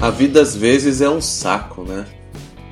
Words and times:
A 0.00 0.08
vida 0.08 0.40
às 0.40 0.56
vezes 0.56 1.02
é 1.02 1.10
um 1.10 1.20
saco, 1.20 1.82
né? 1.82 2.06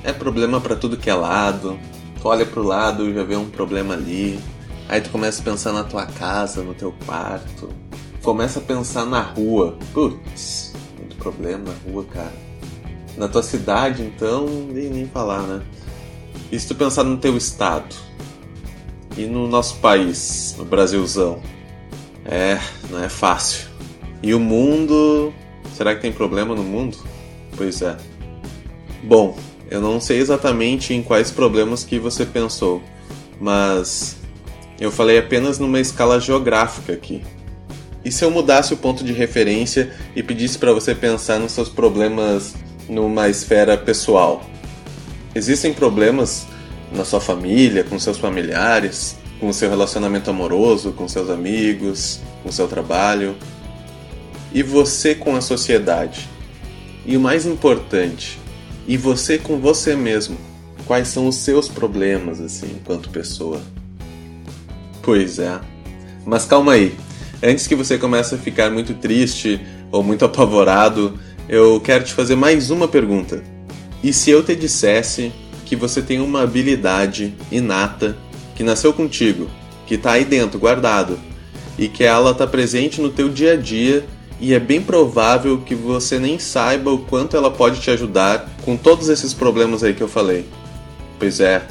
É 0.03 0.14
problema 0.14 0.62
para 0.62 0.75
tudo 0.75 0.96
que 0.96 1.11
é 1.11 1.14
lado. 1.14 1.79
Tu 2.23 2.27
olha 2.27 2.46
pro 2.46 2.62
lado 2.62 3.07
e 3.07 3.12
já 3.12 3.23
vê 3.23 3.37
um 3.37 3.51
problema 3.51 3.93
ali. 3.93 4.41
Aí 4.89 5.03
tu 5.03 5.11
começa 5.11 5.43
a 5.43 5.45
pensar 5.45 5.75
na 5.75 5.85
tua 5.85 6.07
casa, 6.07 6.62
no 6.62 6.72
teu 6.72 6.91
quarto. 7.04 7.68
Começa 8.22 8.61
a 8.61 8.62
pensar 8.62 9.04
na 9.04 9.21
rua. 9.21 9.77
Putz, 9.93 10.72
muito 10.99 11.17
problema 11.17 11.64
na 11.67 11.93
rua, 11.93 12.07
cara. 12.07 12.32
Na 13.18 13.29
tua 13.29 13.43
cidade, 13.43 14.03
então, 14.03 14.46
nem, 14.72 14.89
nem 14.89 15.07
falar, 15.07 15.43
né? 15.43 15.61
E 16.50 16.58
se 16.58 16.67
tu 16.67 16.75
pensar 16.75 17.04
no 17.04 17.18
teu 17.18 17.36
estado? 17.36 17.95
E 19.18 19.26
no 19.26 19.46
nosso 19.46 19.76
país, 19.81 20.54
no 20.57 20.64
Brasilzão? 20.64 21.43
É, 22.25 22.58
não 22.89 23.04
é 23.04 23.11
fácil. 23.11 23.68
E 24.22 24.32
o 24.32 24.40
mundo. 24.40 25.31
Será 25.75 25.95
que 25.95 26.00
tem 26.00 26.11
problema 26.11 26.54
no 26.54 26.63
mundo? 26.64 26.96
Pois 27.58 27.82
é. 27.82 27.96
Bom, 29.03 29.36
eu 29.68 29.80
não 29.80 30.00
sei 30.00 30.18
exatamente 30.18 30.94
em 30.94 31.03
quais 31.03 31.32
problemas 31.32 31.82
que 31.82 31.99
você 31.99 32.25
pensou, 32.25 32.80
mas 33.41 34.16
eu 34.80 34.92
falei 34.92 35.19
apenas 35.19 35.58
numa 35.58 35.80
escala 35.80 36.20
geográfica 36.20 36.92
aqui. 36.92 37.22
E 38.05 38.12
se 38.12 38.25
eu 38.25 38.30
mudasse 38.30 38.72
o 38.72 38.77
ponto 38.77 39.02
de 39.02 39.12
referência 39.12 39.92
e 40.14 40.22
pedisse 40.22 40.56
para 40.56 40.72
você 40.72 40.94
pensar 40.94 41.41
nos 41.41 41.50
seus 41.50 41.69
problemas 41.69 42.55
numa 42.89 43.28
esfera 43.28 43.77
pessoal? 43.77 44.42
Existem 45.34 45.75
problemas 45.75 46.47
na 46.92 47.05
sua 47.05 47.20
família, 47.20 47.83
com 47.83 47.98
seus 47.98 48.19
familiares, 48.19 49.16
com 49.41 49.52
seu 49.52 49.69
relacionamento 49.69 50.30
amoroso, 50.30 50.92
com 50.92 51.08
seus 51.08 51.28
amigos, 51.28 52.20
com 52.42 52.52
seu 52.52 52.69
trabalho? 52.69 53.36
E 54.55 54.62
você 54.62 55.14
com 55.14 55.34
a 55.34 55.40
sociedade? 55.40 56.38
E 57.09 57.17
o 57.17 57.20
mais 57.20 57.47
importante, 57.47 58.39
e 58.87 58.95
você 58.98 59.39
com 59.39 59.59
você 59.59 59.97
mesmo? 59.97 60.37
Quais 60.84 61.09
são 61.09 61.27
os 61.27 61.37
seus 61.37 61.67
problemas, 61.67 62.39
assim, 62.39 62.67
enquanto 62.78 63.09
pessoa? 63.09 63.62
Pois 65.01 65.39
é. 65.39 65.59
Mas 66.27 66.45
calma 66.45 66.73
aí. 66.73 66.95
Antes 67.42 67.67
que 67.67 67.75
você 67.75 67.97
comece 67.97 68.34
a 68.34 68.39
ficar 68.39 68.70
muito 68.70 68.92
triste 68.92 69.59
ou 69.91 70.03
muito 70.03 70.23
apavorado, 70.27 71.19
eu 71.48 71.81
quero 71.81 72.05
te 72.05 72.12
fazer 72.12 72.36
mais 72.36 72.70
uma 72.70 72.86
pergunta. 72.86 73.42
E 74.05 74.12
se 74.12 74.29
eu 74.29 74.42
te 74.42 74.55
dissesse 74.55 75.33
que 75.64 75.75
você 75.75 76.03
tem 76.03 76.20
uma 76.20 76.42
habilidade 76.42 77.34
inata 77.51 78.19
que 78.55 78.62
nasceu 78.62 78.92
contigo, 78.92 79.48
que 79.86 79.95
está 79.95 80.12
aí 80.12 80.27
dentro, 80.27 80.59
guardado, 80.59 81.19
e 81.79 81.89
que 81.89 82.05
ela 82.05 82.33
está 82.33 82.47
presente 82.47 83.01
no 83.01 83.09
teu 83.09 83.31
dia 83.31 83.55
a 83.55 83.56
dia 83.56 84.05
e 84.41 84.55
é 84.55 84.61
bem 84.61 84.81
provável 84.81 85.58
que 85.58 85.75
você 85.75 86.19
nem 86.19 86.39
saiba 86.39 86.92
o 86.92 86.98
quanto 86.98 87.36
ela 87.36 87.50
pode 87.50 87.81
te 87.81 87.91
ajudar 87.91 88.48
com 88.64 88.77
todos 88.77 89.08
esses 89.08 89.34
problemas 89.34 89.83
aí 89.83 89.95
que 89.95 90.03
eu 90.03 90.08
falei. 90.08 90.47
Pois 91.19 91.41
é, 91.41 91.62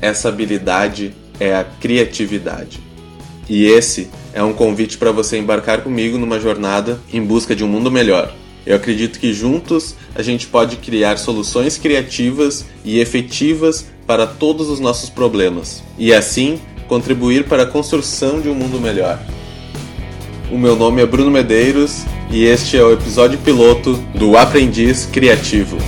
essa 0.00 0.28
habilidade 0.28 1.14
é 1.40 1.54
a 1.54 1.64
criatividade. 1.64 2.80
E 3.48 3.64
esse 3.64 4.10
é 4.32 4.42
um 4.42 4.52
convite 4.52 4.98
para 4.98 5.12
você 5.12 5.38
embarcar 5.38 5.82
comigo 5.82 6.18
numa 6.18 6.38
jornada 6.38 7.00
em 7.12 7.24
busca 7.24 7.56
de 7.56 7.64
um 7.64 7.68
mundo 7.68 7.90
melhor. 7.90 8.34
Eu 8.64 8.76
acredito 8.76 9.18
que 9.18 9.32
juntos 9.32 9.96
a 10.14 10.22
gente 10.22 10.46
pode 10.46 10.76
criar 10.76 11.16
soluções 11.16 11.78
criativas 11.78 12.64
e 12.84 13.00
efetivas 13.00 13.86
para 14.06 14.26
todos 14.26 14.68
os 14.68 14.78
nossos 14.78 15.10
problemas 15.10 15.82
e 15.98 16.12
assim 16.12 16.60
contribuir 16.86 17.44
para 17.44 17.64
a 17.64 17.66
construção 17.66 18.40
de 18.40 18.48
um 18.48 18.54
mundo 18.54 18.78
melhor. 18.80 19.18
O 20.52 20.58
meu 20.58 20.76
nome 20.76 21.00
é 21.00 21.06
Bruno 21.06 21.30
Medeiros 21.30 22.04
e 22.30 22.44
este 22.44 22.76
é 22.76 22.84
o 22.84 22.92
episódio 22.92 23.38
piloto 23.38 23.94
do 24.14 24.36
Aprendiz 24.36 25.06
Criativo. 25.06 25.78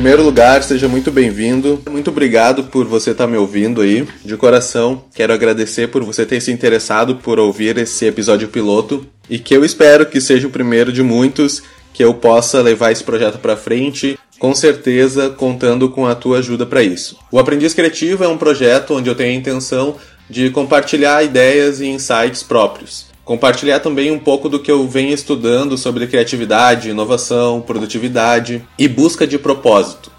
Primeiro 0.00 0.22
lugar, 0.22 0.62
seja 0.62 0.88
muito 0.88 1.12
bem-vindo. 1.12 1.78
Muito 1.90 2.08
obrigado 2.08 2.64
por 2.64 2.86
você 2.86 3.10
estar 3.10 3.24
tá 3.24 3.30
me 3.30 3.36
ouvindo 3.36 3.82
aí. 3.82 4.08
De 4.24 4.34
coração, 4.34 5.04
quero 5.14 5.30
agradecer 5.30 5.88
por 5.88 6.02
você 6.02 6.24
ter 6.24 6.40
se 6.40 6.50
interessado 6.50 7.16
por 7.16 7.38
ouvir 7.38 7.76
esse 7.76 8.06
episódio 8.06 8.48
piloto 8.48 9.06
e 9.28 9.38
que 9.38 9.54
eu 9.54 9.62
espero 9.62 10.06
que 10.06 10.18
seja 10.18 10.46
o 10.46 10.50
primeiro 10.50 10.90
de 10.90 11.02
muitos 11.02 11.62
que 11.92 12.02
eu 12.02 12.14
possa 12.14 12.62
levar 12.62 12.92
esse 12.92 13.04
projeto 13.04 13.38
para 13.40 13.58
frente, 13.58 14.18
com 14.38 14.54
certeza 14.54 15.28
contando 15.28 15.90
com 15.90 16.06
a 16.06 16.14
tua 16.14 16.38
ajuda 16.38 16.64
para 16.64 16.82
isso. 16.82 17.18
O 17.30 17.38
Aprendiz 17.38 17.74
Criativo 17.74 18.24
é 18.24 18.28
um 18.28 18.38
projeto 18.38 18.94
onde 18.94 19.10
eu 19.10 19.14
tenho 19.14 19.32
a 19.32 19.38
intenção 19.38 19.96
de 20.30 20.48
compartilhar 20.48 21.22
ideias 21.22 21.78
e 21.82 21.86
insights 21.86 22.42
próprios. 22.42 23.09
Compartilhar 23.30 23.78
também 23.78 24.10
um 24.10 24.18
pouco 24.18 24.48
do 24.48 24.58
que 24.58 24.68
eu 24.68 24.88
venho 24.88 25.14
estudando 25.14 25.78
sobre 25.78 26.08
criatividade, 26.08 26.90
inovação, 26.90 27.60
produtividade 27.60 28.66
e 28.76 28.88
busca 28.88 29.24
de 29.24 29.38
propósito. 29.38 30.10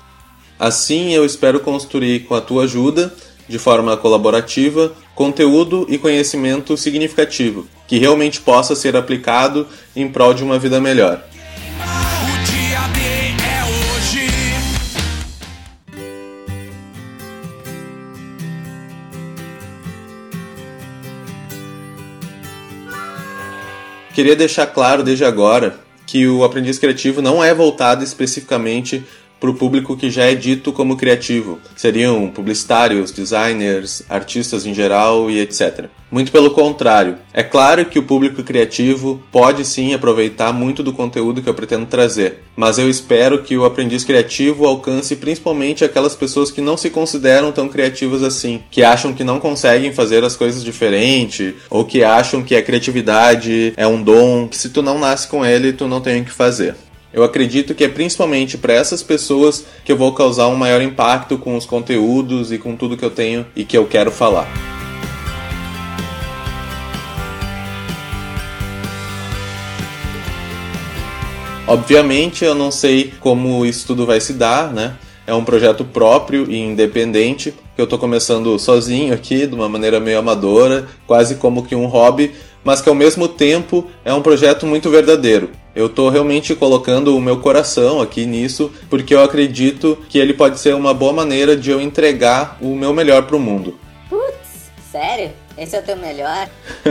Assim, 0.57 1.11
eu 1.11 1.25
espero 1.25 1.59
construir 1.59 2.21
com 2.21 2.35
a 2.35 2.39
tua 2.39 2.63
ajuda, 2.63 3.13
de 3.49 3.59
forma 3.59 3.97
colaborativa, 3.97 4.93
conteúdo 5.13 5.85
e 5.89 5.97
conhecimento 5.97 6.77
significativo, 6.77 7.67
que 7.85 7.97
realmente 7.97 8.39
possa 8.39 8.77
ser 8.77 8.95
aplicado 8.95 9.67
em 9.93 10.07
prol 10.07 10.33
de 10.33 10.45
uma 10.45 10.57
vida 10.57 10.79
melhor. 10.79 11.21
Queria 24.13 24.35
deixar 24.35 24.67
claro 24.67 25.03
desde 25.03 25.23
agora 25.23 25.75
que 26.05 26.27
o 26.27 26.43
aprendiz 26.43 26.77
criativo 26.77 27.21
não 27.21 27.41
é 27.41 27.53
voltado 27.53 28.03
especificamente 28.03 29.05
para 29.41 29.49
o 29.49 29.55
público 29.55 29.97
que 29.97 30.11
já 30.11 30.25
é 30.25 30.35
dito 30.35 30.71
como 30.71 30.95
criativo, 30.95 31.59
seriam 31.75 32.27
publicitários, 32.29 33.11
designers, 33.11 34.03
artistas 34.07 34.67
em 34.67 34.73
geral 34.73 35.31
e 35.31 35.39
etc. 35.39 35.85
Muito 36.11 36.31
pelo 36.31 36.51
contrário, 36.51 37.17
é 37.33 37.41
claro 37.41 37.85
que 37.85 37.97
o 37.97 38.03
público 38.03 38.43
criativo 38.43 39.23
pode 39.31 39.65
sim 39.65 39.95
aproveitar 39.95 40.53
muito 40.53 40.83
do 40.83 40.93
conteúdo 40.93 41.41
que 41.41 41.49
eu 41.49 41.55
pretendo 41.55 41.87
trazer, 41.87 42.43
mas 42.55 42.77
eu 42.77 42.87
espero 42.87 43.41
que 43.41 43.57
o 43.57 43.65
aprendiz 43.65 44.03
criativo 44.03 44.67
alcance 44.67 45.15
principalmente 45.15 45.83
aquelas 45.83 46.15
pessoas 46.15 46.51
que 46.51 46.61
não 46.61 46.77
se 46.77 46.91
consideram 46.91 47.51
tão 47.51 47.67
criativas 47.67 48.21
assim, 48.21 48.61
que 48.69 48.83
acham 48.83 49.11
que 49.11 49.23
não 49.23 49.39
conseguem 49.39 49.91
fazer 49.91 50.23
as 50.23 50.35
coisas 50.35 50.63
diferente, 50.63 51.55
ou 51.67 51.83
que 51.83 52.03
acham 52.03 52.43
que 52.43 52.55
a 52.55 52.61
criatividade 52.61 53.73
é 53.75 53.87
um 53.87 54.03
dom 54.03 54.47
que 54.47 54.57
se 54.57 54.69
tu 54.69 54.83
não 54.83 54.99
nasce 54.99 55.27
com 55.27 55.43
ele, 55.43 55.73
tu 55.73 55.87
não 55.87 55.99
tem 55.99 56.21
o 56.21 56.25
que 56.25 56.31
fazer. 56.31 56.75
Eu 57.13 57.23
acredito 57.23 57.75
que 57.75 57.83
é 57.83 57.89
principalmente 57.89 58.57
para 58.57 58.73
essas 58.73 59.03
pessoas 59.03 59.65
que 59.83 59.91
eu 59.91 59.97
vou 59.97 60.13
causar 60.13 60.47
um 60.47 60.55
maior 60.55 60.81
impacto 60.81 61.37
com 61.37 61.57
os 61.57 61.65
conteúdos 61.65 62.51
e 62.51 62.57
com 62.57 62.75
tudo 62.75 62.95
que 62.95 63.03
eu 63.03 63.11
tenho 63.11 63.45
e 63.55 63.65
que 63.65 63.77
eu 63.77 63.85
quero 63.85 64.11
falar. 64.11 64.47
Obviamente, 71.67 72.43
eu 72.43 72.55
não 72.55 72.71
sei 72.71 73.13
como 73.19 73.65
isso 73.65 73.87
tudo 73.87 74.05
vai 74.05 74.19
se 74.19 74.33
dar, 74.33 74.73
né? 74.73 74.95
É 75.27 75.33
um 75.33 75.45
projeto 75.45 75.85
próprio 75.85 76.49
e 76.51 76.57
independente 76.57 77.53
que 77.75 77.81
eu 77.81 77.85
estou 77.85 77.99
começando 77.99 78.57
sozinho 78.59 79.13
aqui, 79.13 79.47
de 79.47 79.55
uma 79.55 79.69
maneira 79.69 79.99
meio 79.99 80.19
amadora, 80.19 80.87
quase 81.07 81.35
como 81.35 81.63
que 81.63 81.75
um 81.75 81.85
hobby, 81.85 82.33
mas 82.63 82.81
que 82.81 82.89
ao 82.89 82.95
mesmo 82.95 83.27
tempo 83.27 83.89
é 84.03 84.13
um 84.13 84.21
projeto 84.21 84.65
muito 84.65 84.89
verdadeiro. 84.89 85.60
Eu 85.75 85.85
estou 85.85 86.09
realmente 86.09 86.53
colocando 86.53 87.15
o 87.15 87.21
meu 87.21 87.37
coração 87.37 88.01
aqui 88.01 88.25
nisso, 88.25 88.71
porque 88.89 89.13
eu 89.13 89.23
acredito 89.23 89.97
que 90.09 90.19
ele 90.19 90.33
pode 90.33 90.59
ser 90.59 90.75
uma 90.75 90.93
boa 90.93 91.13
maneira 91.13 91.55
de 91.55 91.71
eu 91.71 91.79
entregar 91.79 92.57
o 92.61 92.75
meu 92.75 92.93
melhor 92.93 93.23
para 93.23 93.37
o 93.37 93.39
mundo. 93.39 93.77
Putz, 94.09 94.71
sério? 94.91 95.31
Esse 95.57 95.75
é 95.75 95.79
o 95.79 95.83
teu 95.83 95.95
melhor? 95.95 96.49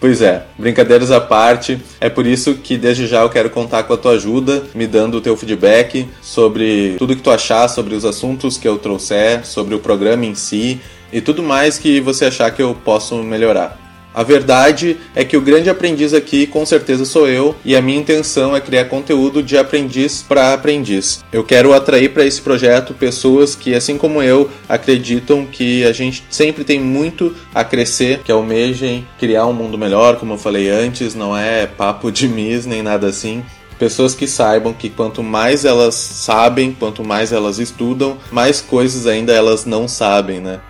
pois 0.00 0.20
é, 0.20 0.44
brincadeiras 0.58 1.10
à 1.10 1.20
parte, 1.20 1.80
é 2.00 2.08
por 2.08 2.26
isso 2.26 2.54
que 2.54 2.76
desde 2.76 3.06
já 3.06 3.22
eu 3.22 3.30
quero 3.30 3.50
contar 3.50 3.84
com 3.84 3.92
a 3.92 3.96
tua 3.96 4.12
ajuda, 4.12 4.64
me 4.74 4.86
dando 4.86 5.16
o 5.16 5.20
teu 5.20 5.36
feedback 5.36 6.08
sobre 6.20 6.96
tudo 6.98 7.14
que 7.14 7.22
tu 7.22 7.30
achar 7.30 7.68
sobre 7.68 7.94
os 7.94 8.04
assuntos 8.04 8.58
que 8.58 8.66
eu 8.66 8.78
trouxer, 8.78 9.46
sobre 9.46 9.74
o 9.74 9.78
programa 9.78 10.26
em 10.26 10.34
si 10.34 10.80
e 11.12 11.20
tudo 11.20 11.42
mais 11.42 11.78
que 11.78 12.00
você 12.00 12.26
achar 12.26 12.50
que 12.50 12.62
eu 12.62 12.74
posso 12.74 13.16
melhorar. 13.22 13.89
A 14.14 14.22
verdade 14.22 14.96
é 15.14 15.24
que 15.24 15.36
o 15.36 15.40
grande 15.40 15.70
aprendiz 15.70 16.12
aqui 16.12 16.46
com 16.46 16.66
certeza 16.66 17.04
sou 17.04 17.28
eu 17.28 17.54
e 17.64 17.76
a 17.76 17.82
minha 17.82 17.98
intenção 17.98 18.56
é 18.56 18.60
criar 18.60 18.86
conteúdo 18.86 19.42
de 19.42 19.56
aprendiz 19.56 20.24
para 20.26 20.52
aprendiz. 20.52 21.24
Eu 21.32 21.44
quero 21.44 21.72
atrair 21.72 22.12
para 22.12 22.24
esse 22.24 22.40
projeto 22.42 22.92
pessoas 22.92 23.54
que, 23.54 23.74
assim 23.74 23.96
como 23.96 24.22
eu, 24.22 24.50
acreditam 24.68 25.46
que 25.46 25.84
a 25.84 25.92
gente 25.92 26.24
sempre 26.28 26.64
tem 26.64 26.80
muito 26.80 27.34
a 27.54 27.62
crescer, 27.62 28.20
que 28.24 28.32
almejem 28.32 29.06
criar 29.18 29.46
um 29.46 29.52
mundo 29.52 29.78
melhor, 29.78 30.16
como 30.16 30.34
eu 30.34 30.38
falei 30.38 30.68
antes, 30.68 31.14
não 31.14 31.36
é 31.36 31.66
papo 31.66 32.10
de 32.10 32.26
mis 32.28 32.66
nem 32.66 32.82
nada 32.82 33.06
assim. 33.06 33.44
pessoas 33.78 34.14
que 34.14 34.26
saibam 34.26 34.74
que 34.74 34.90
quanto 34.90 35.22
mais 35.22 35.64
elas 35.64 35.94
sabem, 35.94 36.76
quanto 36.78 37.02
mais 37.02 37.32
elas 37.32 37.58
estudam, 37.58 38.18
mais 38.30 38.60
coisas 38.60 39.06
ainda 39.06 39.32
elas 39.32 39.64
não 39.64 39.88
sabem, 39.88 40.38
né? 40.38 40.60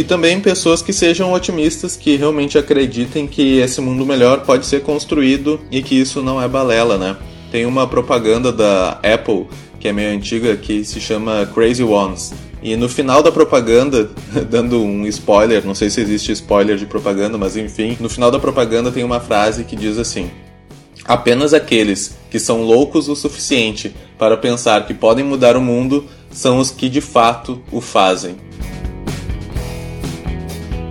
E 0.00 0.02
também 0.02 0.40
pessoas 0.40 0.80
que 0.80 0.94
sejam 0.94 1.30
otimistas, 1.30 1.94
que 1.94 2.16
realmente 2.16 2.56
acreditem 2.56 3.26
que 3.26 3.58
esse 3.58 3.82
mundo 3.82 4.06
melhor 4.06 4.40
pode 4.46 4.64
ser 4.64 4.80
construído 4.80 5.60
e 5.70 5.82
que 5.82 5.94
isso 5.94 6.22
não 6.22 6.40
é 6.40 6.48
balela, 6.48 6.96
né? 6.96 7.18
Tem 7.52 7.66
uma 7.66 7.86
propaganda 7.86 8.50
da 8.50 8.92
Apple, 9.02 9.46
que 9.78 9.88
é 9.88 9.92
meio 9.92 10.16
antiga, 10.16 10.56
que 10.56 10.86
se 10.86 11.02
chama 11.02 11.44
Crazy 11.52 11.84
Ones. 11.84 12.32
E 12.62 12.76
no 12.76 12.88
final 12.88 13.22
da 13.22 13.30
propaganda, 13.30 14.10
dando 14.48 14.82
um 14.82 15.06
spoiler, 15.06 15.66
não 15.66 15.74
sei 15.74 15.90
se 15.90 16.00
existe 16.00 16.32
spoiler 16.32 16.78
de 16.78 16.86
propaganda, 16.86 17.36
mas 17.36 17.54
enfim, 17.54 17.94
no 18.00 18.08
final 18.08 18.30
da 18.30 18.38
propaganda 18.38 18.90
tem 18.90 19.04
uma 19.04 19.20
frase 19.20 19.64
que 19.64 19.76
diz 19.76 19.98
assim: 19.98 20.30
Apenas 21.04 21.52
aqueles 21.52 22.16
que 22.30 22.38
são 22.38 22.62
loucos 22.62 23.06
o 23.06 23.14
suficiente 23.14 23.94
para 24.18 24.38
pensar 24.38 24.86
que 24.86 24.94
podem 24.94 25.26
mudar 25.26 25.58
o 25.58 25.60
mundo 25.60 26.06
são 26.30 26.58
os 26.58 26.70
que 26.70 26.88
de 26.88 27.02
fato 27.02 27.60
o 27.70 27.82
fazem. 27.82 28.48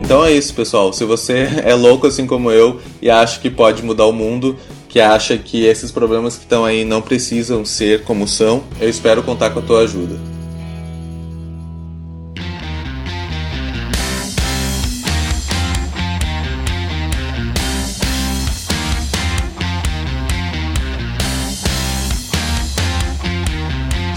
Então 0.10 0.26
é 0.26 0.32
isso, 0.32 0.56
pessoal. 0.56 0.92
Se 0.92 1.06
você 1.06 1.48
é 1.64 1.76
louco 1.76 2.08
assim 2.08 2.26
como 2.26 2.50
eu 2.50 2.82
e 3.00 3.12
acha 3.12 3.40
que 3.40 3.48
pode 3.48 3.84
mudar 3.84 4.08
o 4.08 4.12
mundo, 4.12 4.56
que 4.88 5.00
acha 5.00 5.38
que 5.38 5.66
esses 5.66 5.92
problemas 5.92 6.36
que 6.36 6.46
estão 6.46 6.66
aí 6.66 6.84
não 6.84 7.00
precisam 7.00 7.64
ser 7.64 8.02
como 8.06 8.28
são, 8.28 8.64
eu 8.82 8.90
espero 8.90 9.22
contar 9.22 9.52
com 9.52 9.60
a 9.60 9.62
tua 9.62 9.82
ajuda. 9.82 10.29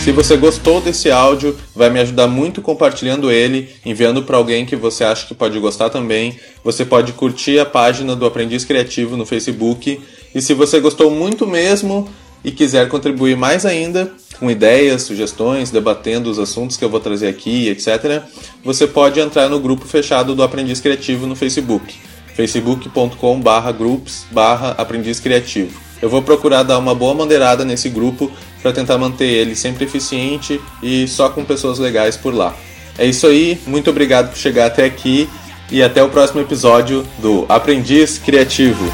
Se 0.02 0.10
você 0.10 0.36
gostou 0.36 0.80
desse 0.80 1.12
áudio, 1.12 1.56
vai 1.76 1.88
me 1.88 2.00
ajudar 2.00 2.26
muito 2.26 2.60
compartilhando 2.60 3.30
ele, 3.30 3.68
enviando 3.86 4.24
para 4.24 4.36
alguém 4.36 4.66
que 4.66 4.74
você 4.74 5.04
acha 5.04 5.28
que 5.28 5.34
pode 5.34 5.56
gostar 5.60 5.90
também. 5.90 6.40
Você 6.64 6.84
pode 6.84 7.12
curtir 7.12 7.60
a 7.60 7.64
página 7.64 8.16
do 8.16 8.26
Aprendiz 8.26 8.64
Criativo 8.64 9.16
no 9.16 9.24
Facebook. 9.24 10.00
E 10.34 10.42
se 10.42 10.54
você 10.54 10.80
gostou 10.80 11.08
muito 11.08 11.46
mesmo 11.46 12.08
e 12.42 12.50
quiser 12.50 12.88
contribuir 12.88 13.36
mais 13.36 13.64
ainda, 13.64 14.10
com 14.40 14.50
ideias, 14.50 15.02
sugestões, 15.02 15.70
debatendo 15.70 16.28
os 16.28 16.40
assuntos 16.40 16.76
que 16.76 16.84
eu 16.84 16.90
vou 16.90 16.98
trazer 16.98 17.28
aqui, 17.28 17.68
etc., 17.68 18.22
você 18.64 18.88
pode 18.88 19.20
entrar 19.20 19.48
no 19.48 19.60
grupo 19.60 19.86
fechado 19.86 20.34
do 20.34 20.42
Aprendiz 20.42 20.80
Criativo 20.80 21.28
no 21.28 21.36
Facebook, 21.36 21.94
facebook.com/groups/aprendiz 22.34 25.20
criativo. 25.20 25.80
Eu 26.02 26.10
vou 26.10 26.20
procurar 26.20 26.64
dar 26.64 26.78
uma 26.78 26.96
boa 26.96 27.14
maneirada 27.14 27.64
nesse 27.64 27.88
grupo 27.88 28.28
para 28.62 28.72
tentar 28.72 28.96
manter 28.96 29.26
ele 29.26 29.56
sempre 29.56 29.84
eficiente 29.84 30.60
e 30.82 31.06
só 31.08 31.28
com 31.28 31.44
pessoas 31.44 31.78
legais 31.78 32.16
por 32.16 32.34
lá. 32.34 32.54
É 32.96 33.06
isso 33.06 33.26
aí, 33.26 33.58
muito 33.66 33.90
obrigado 33.90 34.30
por 34.30 34.38
chegar 34.38 34.66
até 34.66 34.84
aqui 34.84 35.28
e 35.70 35.82
até 35.82 36.02
o 36.02 36.08
próximo 36.08 36.40
episódio 36.40 37.06
do 37.18 37.46
Aprendiz 37.48 38.18
Criativo. 38.18 38.84